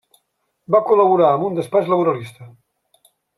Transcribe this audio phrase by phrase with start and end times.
[0.75, 2.49] Va col·laborar amb un despatx laboralista.